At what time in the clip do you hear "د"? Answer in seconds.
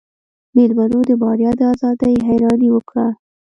1.09-1.11, 1.59-1.61